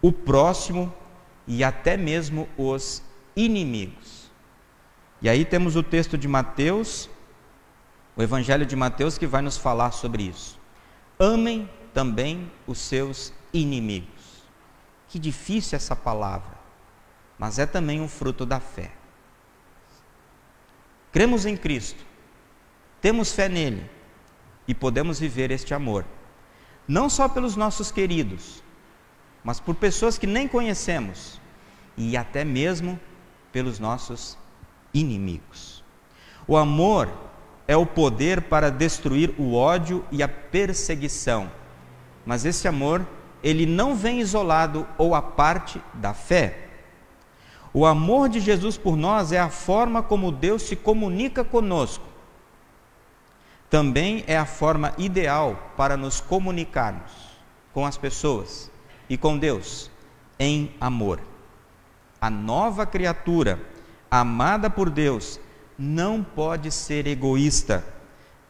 o 0.00 0.12
próximo 0.12 0.94
e 1.48 1.64
até 1.64 1.96
mesmo 1.96 2.48
os 2.56 3.02
inimigos. 3.34 4.30
E 5.20 5.28
aí 5.28 5.44
temos 5.44 5.74
o 5.74 5.82
texto 5.82 6.16
de 6.16 6.28
Mateus, 6.28 7.10
o 8.14 8.22
Evangelho 8.22 8.64
de 8.64 8.76
Mateus, 8.76 9.18
que 9.18 9.26
vai 9.26 9.42
nos 9.42 9.56
falar 9.56 9.90
sobre 9.90 10.22
isso. 10.22 10.60
Amem 11.18 11.68
também 11.92 12.52
os 12.68 12.78
seus 12.78 13.32
inimigos. 13.52 14.44
Que 15.08 15.18
difícil 15.18 15.74
essa 15.74 15.96
palavra, 15.96 16.56
mas 17.36 17.58
é 17.58 17.66
também 17.66 18.00
um 18.00 18.06
fruto 18.06 18.46
da 18.46 18.60
fé. 18.60 18.92
Cremos 21.10 21.44
em 21.44 21.56
Cristo, 21.56 22.06
temos 23.00 23.32
fé 23.32 23.48
nele 23.48 23.88
e 24.66 24.74
podemos 24.74 25.18
viver 25.20 25.50
este 25.50 25.72
amor, 25.72 26.04
não 26.86 27.08
só 27.08 27.28
pelos 27.28 27.56
nossos 27.56 27.90
queridos, 27.90 28.62
mas 29.44 29.60
por 29.60 29.74
pessoas 29.74 30.18
que 30.18 30.26
nem 30.26 30.48
conhecemos 30.48 31.40
e 31.96 32.16
até 32.16 32.44
mesmo 32.44 32.98
pelos 33.52 33.78
nossos 33.78 34.36
inimigos. 34.92 35.82
O 36.46 36.56
amor 36.56 37.08
é 37.66 37.76
o 37.76 37.86
poder 37.86 38.42
para 38.42 38.70
destruir 38.70 39.34
o 39.38 39.54
ódio 39.54 40.04
e 40.10 40.22
a 40.22 40.28
perseguição, 40.28 41.50
mas 42.26 42.44
esse 42.44 42.66
amor, 42.66 43.06
ele 43.42 43.64
não 43.64 43.94
vem 43.94 44.20
isolado 44.20 44.86
ou 44.96 45.14
à 45.14 45.22
parte 45.22 45.80
da 45.94 46.12
fé. 46.12 46.68
O 47.72 47.86
amor 47.86 48.28
de 48.28 48.40
Jesus 48.40 48.76
por 48.76 48.96
nós 48.96 49.30
é 49.30 49.38
a 49.38 49.50
forma 49.50 50.02
como 50.02 50.32
Deus 50.32 50.62
se 50.62 50.74
comunica 50.74 51.44
conosco 51.44 52.07
também 53.70 54.24
é 54.26 54.36
a 54.36 54.46
forma 54.46 54.94
ideal 54.96 55.72
para 55.76 55.96
nos 55.96 56.20
comunicarmos 56.20 57.12
com 57.72 57.84
as 57.84 57.96
pessoas 57.96 58.70
e 59.08 59.16
com 59.16 59.38
Deus 59.38 59.90
em 60.38 60.74
amor. 60.80 61.20
A 62.20 62.30
nova 62.30 62.86
criatura, 62.86 63.60
amada 64.10 64.70
por 64.70 64.88
Deus, 64.88 65.38
não 65.78 66.24
pode 66.24 66.70
ser 66.70 67.06
egoísta, 67.06 67.84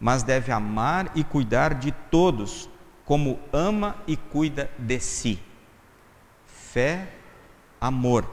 mas 0.00 0.22
deve 0.22 0.52
amar 0.52 1.10
e 1.14 1.24
cuidar 1.24 1.74
de 1.74 1.90
todos, 1.92 2.70
como 3.04 3.40
ama 3.52 3.96
e 4.06 4.16
cuida 4.16 4.70
de 4.78 5.00
si. 5.00 5.38
Fé, 6.46 7.08
amor. 7.80 8.24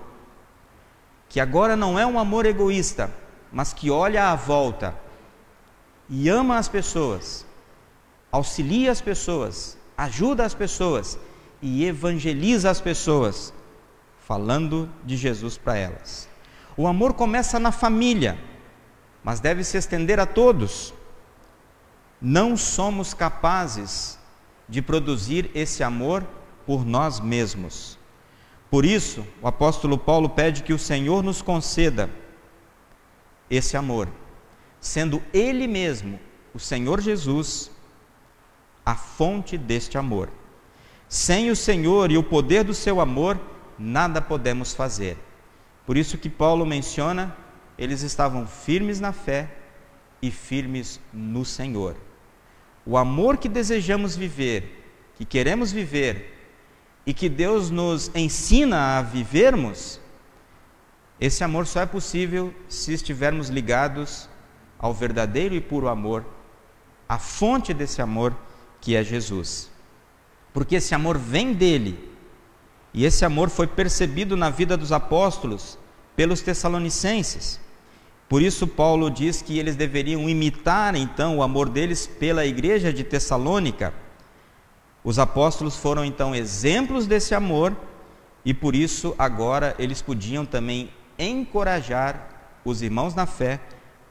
Que 1.27 1.39
agora 1.39 1.75
não 1.75 1.97
é 1.97 2.05
um 2.05 2.19
amor 2.19 2.45
egoísta, 2.45 3.11
mas 3.51 3.73
que 3.73 3.89
olha 3.89 4.29
à 4.31 4.35
volta 4.35 5.04
e 6.09 6.29
ama 6.29 6.57
as 6.57 6.67
pessoas, 6.67 7.45
auxilia 8.31 8.91
as 8.91 9.01
pessoas, 9.01 9.77
ajuda 9.97 10.45
as 10.45 10.53
pessoas 10.53 11.17
e 11.61 11.85
evangeliza 11.85 12.69
as 12.69 12.79
pessoas, 12.79 13.53
falando 14.19 14.89
de 15.03 15.17
Jesus 15.17 15.57
para 15.57 15.77
elas. 15.77 16.29
O 16.77 16.87
amor 16.87 17.13
começa 17.13 17.59
na 17.59 17.71
família, 17.71 18.37
mas 19.23 19.39
deve 19.39 19.63
se 19.63 19.77
estender 19.77 20.19
a 20.19 20.25
todos. 20.25 20.93
Não 22.21 22.55
somos 22.55 23.13
capazes 23.13 24.19
de 24.67 24.81
produzir 24.81 25.49
esse 25.55 25.83
amor 25.83 26.25
por 26.65 26.85
nós 26.85 27.19
mesmos. 27.19 27.97
Por 28.69 28.83
isso, 28.85 29.25
o 29.41 29.47
apóstolo 29.47 29.97
Paulo 29.97 30.29
pede 30.29 30.63
que 30.63 30.73
o 30.73 30.79
Senhor 30.79 31.23
nos 31.23 31.41
conceda 31.41 32.09
esse 33.49 33.77
amor 33.77 34.09
sendo 34.85 35.21
Ele 35.33 35.65
mesmo, 35.65 36.19
o 36.53 36.59
Senhor 36.59 37.01
Jesus, 37.01 37.71
a 38.85 38.93
fonte 38.93 39.57
deste 39.57 39.97
amor. 39.97 40.29
Sem 41.09 41.49
o 41.49 41.55
Senhor 41.55 42.11
e 42.11 42.19
o 42.19 42.23
poder 42.23 42.63
do 42.63 42.73
seu 42.73 43.01
amor, 43.01 43.39
nada 43.79 44.21
podemos 44.21 44.75
fazer. 44.75 45.17
Por 45.87 45.97
isso 45.97 46.19
que 46.19 46.29
Paulo 46.29 46.67
menciona, 46.67 47.35
eles 47.79 48.03
estavam 48.03 48.45
firmes 48.45 48.99
na 48.99 49.11
fé 49.11 49.49
e 50.21 50.29
firmes 50.29 50.99
no 51.11 51.43
Senhor. 51.43 51.95
O 52.85 52.95
amor 52.95 53.37
que 53.37 53.49
desejamos 53.49 54.15
viver, 54.15 54.85
que 55.15 55.25
queremos 55.25 55.71
viver 55.71 56.31
e 57.07 57.11
que 57.11 57.27
Deus 57.27 57.71
nos 57.71 58.11
ensina 58.13 58.99
a 58.99 59.01
vivermos, 59.01 59.99
esse 61.19 61.43
amor 61.43 61.65
só 61.65 61.81
é 61.81 61.85
possível 61.87 62.53
se 62.69 62.93
estivermos 62.93 63.49
ligados 63.49 64.29
ao 64.85 64.93
verdadeiro 64.93 65.55
e 65.55 65.59
puro 65.59 65.87
amor, 65.87 66.23
a 67.09 67.17
fonte 67.17 67.73
desse 67.73 68.03
amor 68.03 68.35
que 68.79 68.95
é 68.95 69.03
Jesus. 69.03 69.71
Porque 70.53 70.75
esse 70.75 70.93
amor 70.93 71.17
vem 71.17 71.53
dele, 71.53 72.07
e 72.93 73.03
esse 73.03 73.25
amor 73.25 73.49
foi 73.49 73.65
percebido 73.65 74.37
na 74.37 74.51
vida 74.51 74.77
dos 74.77 74.91
apóstolos 74.91 75.75
pelos 76.15 76.41
tessalonicenses. 76.41 77.59
Por 78.29 78.43
isso, 78.43 78.67
Paulo 78.67 79.09
diz 79.09 79.41
que 79.41 79.57
eles 79.57 79.75
deveriam 79.75 80.29
imitar 80.29 80.95
então 80.95 81.39
o 81.39 81.43
amor 81.43 81.67
deles 81.67 82.05
pela 82.05 82.45
igreja 82.45 82.93
de 82.93 83.03
Tessalônica. 83.03 83.91
Os 85.03 85.17
apóstolos 85.17 85.75
foram 85.75 86.05
então 86.05 86.35
exemplos 86.35 87.07
desse 87.07 87.33
amor 87.33 87.75
e 88.45 88.53
por 88.53 88.75
isso 88.75 89.15
agora 89.17 89.75
eles 89.79 89.99
podiam 89.99 90.45
também 90.45 90.91
encorajar 91.17 92.29
os 92.63 92.83
irmãos 92.83 93.15
na 93.15 93.25
fé 93.25 93.59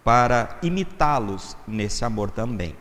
para 0.05 0.59
imitá-los 0.63 1.57
nesse 1.67 2.05
amor 2.05 2.31
também. 2.31 2.77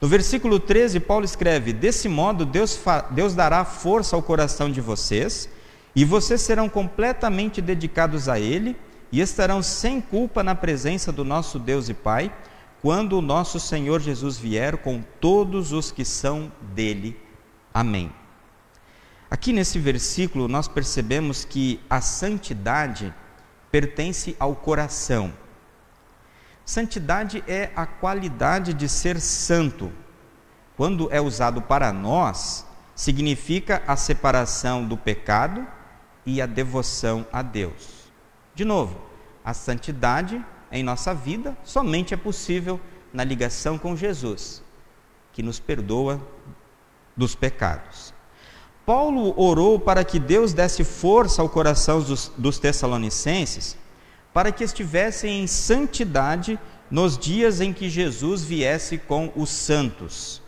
No 0.00 0.08
versículo 0.08 0.58
13, 0.58 1.00
Paulo 1.00 1.24
escreve: 1.24 1.72
Desse 1.72 2.08
modo, 2.08 2.46
Deus, 2.46 2.80
Deus 3.10 3.34
dará 3.34 3.64
força 3.64 4.16
ao 4.16 4.22
coração 4.22 4.70
de 4.70 4.80
vocês, 4.80 5.48
e 5.94 6.04
vocês 6.04 6.40
serão 6.40 6.68
completamente 6.68 7.60
dedicados 7.60 8.28
a 8.28 8.40
Ele 8.40 8.76
e 9.10 9.20
estarão 9.20 9.62
sem 9.62 10.00
culpa 10.00 10.42
na 10.42 10.54
presença 10.54 11.10
do 11.10 11.24
nosso 11.24 11.58
Deus 11.58 11.88
e 11.88 11.94
Pai, 11.94 12.32
quando 12.80 13.18
o 13.18 13.22
nosso 13.22 13.58
Senhor 13.58 14.00
Jesus 14.00 14.38
vier 14.38 14.76
com 14.78 15.02
todos 15.20 15.72
os 15.72 15.90
que 15.90 16.04
são 16.04 16.52
dele. 16.74 17.18
Amém. 17.74 18.12
Aqui 19.30 19.52
nesse 19.52 19.78
versículo, 19.78 20.48
nós 20.48 20.68
percebemos 20.68 21.44
que 21.44 21.80
a 21.90 22.00
santidade 22.00 23.12
pertence 23.70 24.36
ao 24.38 24.54
coração. 24.54 25.32
Santidade 26.68 27.42
é 27.48 27.70
a 27.74 27.86
qualidade 27.86 28.74
de 28.74 28.90
ser 28.90 29.18
santo. 29.22 29.90
Quando 30.76 31.10
é 31.10 31.18
usado 31.18 31.62
para 31.62 31.90
nós, 31.94 32.66
significa 32.94 33.82
a 33.86 33.96
separação 33.96 34.84
do 34.84 34.94
pecado 34.94 35.66
e 36.26 36.42
a 36.42 36.44
devoção 36.44 37.24
a 37.32 37.40
Deus. 37.40 38.10
De 38.54 38.66
novo, 38.66 39.00
a 39.42 39.54
santidade 39.54 40.44
em 40.70 40.82
nossa 40.82 41.14
vida 41.14 41.56
somente 41.64 42.12
é 42.12 42.18
possível 42.18 42.78
na 43.14 43.24
ligação 43.24 43.78
com 43.78 43.96
Jesus, 43.96 44.62
que 45.32 45.42
nos 45.42 45.58
perdoa 45.58 46.20
dos 47.16 47.34
pecados. 47.34 48.12
Paulo 48.84 49.32
orou 49.40 49.80
para 49.80 50.04
que 50.04 50.20
Deus 50.20 50.52
desse 50.52 50.84
força 50.84 51.40
ao 51.40 51.48
coração 51.48 52.02
dos, 52.02 52.30
dos 52.36 52.58
Tessalonicenses 52.58 53.74
para 54.38 54.52
que 54.52 54.62
estivessem 54.62 55.42
em 55.42 55.48
santidade 55.48 56.60
nos 56.88 57.18
dias 57.18 57.60
em 57.60 57.72
que 57.72 57.90
Jesus 57.90 58.44
viesse 58.44 58.96
com 58.96 59.32
os 59.34 59.50
santos. 59.50 60.40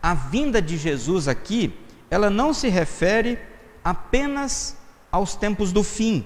A 0.00 0.14
vinda 0.14 0.62
de 0.62 0.76
Jesus 0.76 1.26
aqui, 1.26 1.74
ela 2.08 2.30
não 2.30 2.54
se 2.54 2.68
refere 2.68 3.36
apenas 3.82 4.76
aos 5.10 5.34
tempos 5.34 5.72
do 5.72 5.82
fim, 5.82 6.24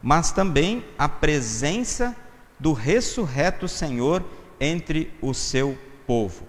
mas 0.00 0.30
também 0.30 0.84
à 0.96 1.08
presença 1.08 2.14
do 2.60 2.72
ressurreto 2.72 3.66
Senhor 3.66 4.24
entre 4.60 5.12
o 5.20 5.34
seu 5.34 5.76
povo. 6.06 6.46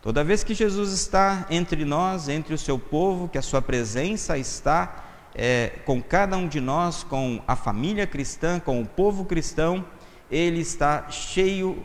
Toda 0.00 0.24
vez 0.24 0.42
que 0.42 0.54
Jesus 0.54 0.90
está 0.94 1.46
entre 1.50 1.84
nós, 1.84 2.30
entre 2.30 2.54
o 2.54 2.58
seu 2.58 2.78
povo, 2.78 3.28
que 3.28 3.36
a 3.36 3.42
sua 3.42 3.60
presença 3.60 4.38
está 4.38 5.04
é, 5.34 5.80
com 5.84 6.02
cada 6.02 6.36
um 6.36 6.46
de 6.46 6.60
nós, 6.60 7.02
com 7.02 7.42
a 7.46 7.56
família 7.56 8.06
cristã, 8.06 8.60
com 8.60 8.80
o 8.80 8.86
povo 8.86 9.24
cristão, 9.24 9.84
ele 10.30 10.60
está 10.60 11.10
cheio 11.10 11.84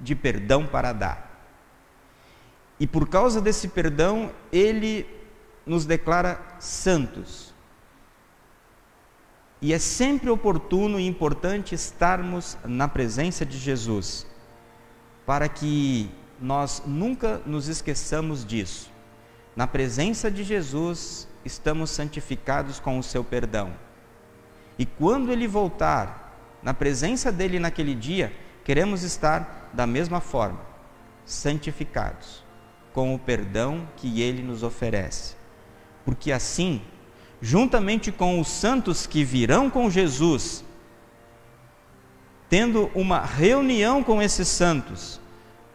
de 0.00 0.14
perdão 0.14 0.66
para 0.66 0.92
dar. 0.92 1.34
E 2.78 2.86
por 2.86 3.08
causa 3.08 3.40
desse 3.40 3.68
perdão, 3.68 4.32
ele 4.52 5.06
nos 5.64 5.86
declara 5.86 6.40
santos. 6.58 7.54
E 9.60 9.72
é 9.72 9.78
sempre 9.78 10.28
oportuno 10.28 11.00
e 11.00 11.06
importante 11.06 11.74
estarmos 11.74 12.58
na 12.64 12.86
presença 12.86 13.46
de 13.46 13.56
Jesus, 13.56 14.26
para 15.24 15.48
que 15.48 16.10
nós 16.40 16.82
nunca 16.84 17.40
nos 17.46 17.68
esqueçamos 17.68 18.44
disso. 18.44 18.90
Na 19.56 19.66
presença 19.66 20.30
de 20.30 20.42
Jesus, 20.42 21.28
estamos 21.44 21.90
santificados 21.90 22.80
com 22.80 22.98
o 22.98 23.02
seu 23.02 23.22
perdão. 23.22 23.72
E 24.78 24.84
quando 24.84 25.30
ele 25.30 25.46
voltar, 25.46 26.24
na 26.62 26.72
presença 26.72 27.30
dele 27.30 27.58
naquele 27.58 27.94
dia, 27.94 28.32
queremos 28.64 29.02
estar 29.02 29.70
da 29.72 29.86
mesma 29.86 30.20
forma, 30.20 30.60
santificados, 31.24 32.42
com 32.92 33.14
o 33.14 33.18
perdão 33.18 33.86
que 33.96 34.22
ele 34.22 34.42
nos 34.42 34.62
oferece. 34.62 35.36
Porque 36.04 36.32
assim, 36.32 36.80
juntamente 37.40 38.10
com 38.10 38.40
os 38.40 38.48
santos 38.48 39.06
que 39.06 39.24
virão 39.24 39.68
com 39.68 39.90
Jesus, 39.90 40.64
tendo 42.48 42.90
uma 42.94 43.20
reunião 43.20 44.02
com 44.02 44.22
esses 44.22 44.48
santos, 44.48 45.20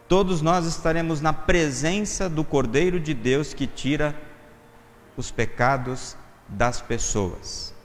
todos 0.07 0.41
nós 0.41 0.65
estaremos 0.65 1.21
na 1.21 1.33
presença 1.33 2.27
do 2.27 2.43
Cordeiro 2.43 2.99
de 2.99 3.13
Deus 3.13 3.53
que 3.53 3.67
tira 3.67 4.15
os 5.19 5.31
pecados 5.31 6.15
das 6.47 6.81
pessoas. 6.81 7.75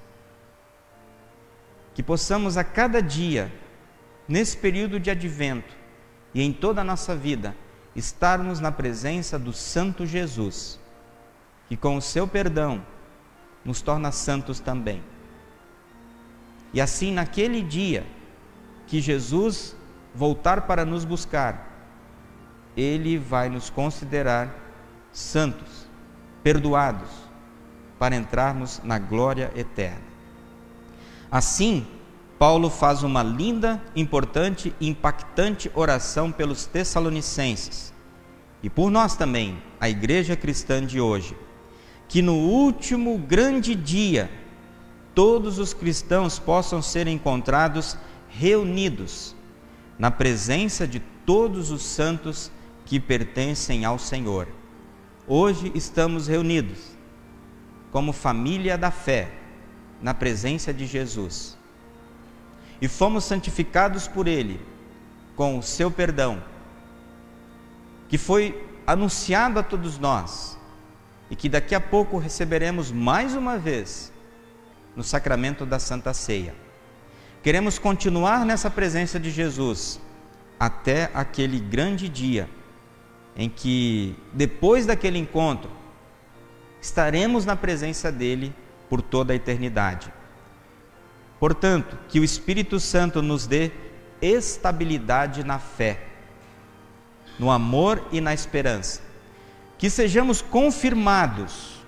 Que 1.92 2.02
possamos 2.02 2.56
a 2.56 2.62
cada 2.62 3.02
dia, 3.02 3.52
nesse 4.28 4.56
período 4.56 5.00
de 5.00 5.10
advento 5.10 5.74
e 6.32 6.42
em 6.42 6.52
toda 6.52 6.80
a 6.80 6.84
nossa 6.84 7.16
vida, 7.16 7.56
estarmos 7.94 8.60
na 8.60 8.70
presença 8.70 9.36
do 9.36 9.52
Santo 9.52 10.06
Jesus, 10.06 10.78
que 11.68 11.76
com 11.76 11.96
o 11.96 12.02
seu 12.02 12.26
perdão 12.26 12.84
nos 13.64 13.82
torna 13.82 14.12
santos 14.12 14.60
também. 14.60 15.02
E 16.72 16.80
assim, 16.80 17.12
naquele 17.12 17.62
dia 17.62 18.06
que 18.86 19.00
Jesus 19.00 19.76
voltar 20.14 20.62
para 20.62 20.84
nos 20.84 21.04
buscar, 21.04 21.68
ele 22.76 23.18
vai 23.18 23.48
nos 23.48 23.70
considerar 23.70 24.54
santos, 25.12 25.88
perdoados, 26.42 27.23
para 28.04 28.16
entrarmos 28.16 28.82
na 28.84 28.98
glória 28.98 29.50
eterna. 29.56 30.02
Assim, 31.30 31.86
Paulo 32.38 32.68
faz 32.68 33.02
uma 33.02 33.22
linda, 33.22 33.82
importante 33.96 34.74
e 34.78 34.90
impactante 34.90 35.70
oração 35.74 36.30
pelos 36.30 36.66
Tessalonicenses 36.66 37.94
e 38.62 38.68
por 38.68 38.90
nós 38.90 39.16
também, 39.16 39.56
a 39.80 39.88
igreja 39.88 40.36
cristã 40.36 40.84
de 40.84 41.00
hoje, 41.00 41.34
que 42.06 42.20
no 42.20 42.34
último 42.34 43.16
grande 43.16 43.74
dia 43.74 44.30
todos 45.14 45.58
os 45.58 45.72
cristãos 45.72 46.38
possam 46.38 46.82
ser 46.82 47.08
encontrados 47.08 47.96
reunidos 48.28 49.34
na 49.98 50.10
presença 50.10 50.86
de 50.86 51.00
todos 51.24 51.70
os 51.70 51.80
santos 51.82 52.52
que 52.84 53.00
pertencem 53.00 53.86
ao 53.86 53.98
Senhor. 53.98 54.46
Hoje 55.26 55.72
estamos 55.74 56.26
reunidos 56.26 56.93
como 57.94 58.12
família 58.12 58.76
da 58.76 58.90
fé, 58.90 59.30
na 60.02 60.12
presença 60.12 60.74
de 60.74 60.84
Jesus. 60.84 61.56
E 62.82 62.88
fomos 62.88 63.22
santificados 63.22 64.08
por 64.08 64.26
Ele, 64.26 64.60
com 65.36 65.56
o 65.56 65.62
seu 65.62 65.92
perdão, 65.92 66.42
que 68.08 68.18
foi 68.18 68.66
anunciado 68.84 69.60
a 69.60 69.62
todos 69.62 69.96
nós, 69.96 70.58
e 71.30 71.36
que 71.36 71.48
daqui 71.48 71.72
a 71.72 71.80
pouco 71.80 72.18
receberemos 72.18 72.90
mais 72.90 73.36
uma 73.36 73.56
vez 73.56 74.12
no 74.96 75.04
sacramento 75.04 75.64
da 75.64 75.78
Santa 75.78 76.12
Ceia. 76.12 76.52
Queremos 77.44 77.78
continuar 77.78 78.44
nessa 78.44 78.68
presença 78.68 79.20
de 79.20 79.30
Jesus 79.30 80.00
até 80.58 81.12
aquele 81.14 81.60
grande 81.60 82.08
dia 82.08 82.50
em 83.36 83.48
que, 83.48 84.16
depois 84.32 84.84
daquele 84.84 85.16
encontro, 85.16 85.83
estaremos 86.84 87.46
na 87.46 87.56
presença 87.56 88.12
dele 88.12 88.54
por 88.90 89.00
toda 89.00 89.32
a 89.32 89.36
eternidade. 89.36 90.12
Portanto, 91.40 91.98
que 92.10 92.20
o 92.20 92.24
Espírito 92.24 92.78
Santo 92.78 93.22
nos 93.22 93.46
dê 93.46 93.72
estabilidade 94.20 95.42
na 95.42 95.58
fé, 95.58 96.06
no 97.38 97.50
amor 97.50 98.06
e 98.12 98.20
na 98.20 98.34
esperança. 98.34 99.00
Que 99.78 99.88
sejamos 99.88 100.42
confirmados 100.42 101.82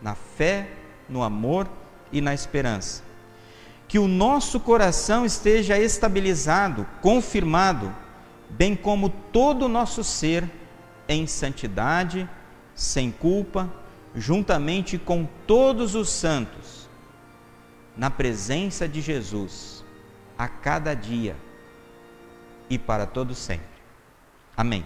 na 0.00 0.14
fé, 0.14 0.70
no 1.10 1.22
amor 1.22 1.68
e 2.10 2.22
na 2.22 2.32
esperança. 2.32 3.02
Que 3.86 3.98
o 3.98 4.08
nosso 4.08 4.58
coração 4.58 5.26
esteja 5.26 5.78
estabilizado, 5.78 6.86
confirmado, 7.02 7.94
bem 8.48 8.74
como 8.74 9.10
todo 9.10 9.66
o 9.66 9.68
nosso 9.68 10.02
ser 10.02 10.50
em 11.06 11.26
santidade, 11.26 12.26
sem 12.74 13.10
culpa, 13.10 13.70
juntamente 14.14 14.98
com 14.98 15.26
todos 15.46 15.94
os 15.94 16.08
santos, 16.08 16.88
na 17.96 18.10
presença 18.10 18.88
de 18.88 19.00
Jesus, 19.00 19.84
a 20.36 20.48
cada 20.48 20.94
dia 20.94 21.36
e 22.68 22.78
para 22.78 23.06
todo 23.06 23.34
sempre. 23.34 23.66
Amém. 24.56 24.84